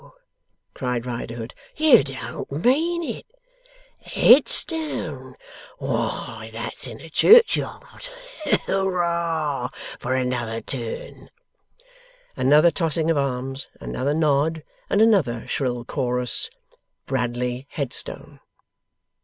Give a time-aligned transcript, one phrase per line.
[0.73, 1.53] cried Riderhood.
[1.75, 3.27] 'You don't mean it?
[3.99, 5.35] Headstone!
[5.77, 8.09] Why, that's in a churchyard.
[8.65, 9.69] Hooroar
[9.99, 11.29] for another turn!'
[12.35, 16.49] Another tossing of arms, another nod, and another shrill chorus:
[17.05, 18.39] 'Bradley Headstone!